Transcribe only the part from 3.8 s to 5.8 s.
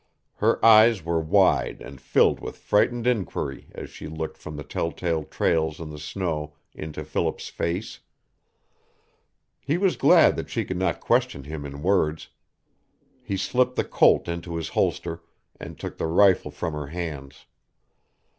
she looked from the tell tale trails